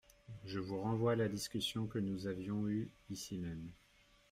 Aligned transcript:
Je 0.47 0.57
vous 0.57 0.81
renvoie 0.81 1.11
à 1.11 1.15
la 1.15 1.27
discussion 1.27 1.85
que 1.85 1.99
nous 1.99 2.25
avions 2.25 2.67
eue 2.67 2.89
ici 3.11 3.37
même. 3.37 3.69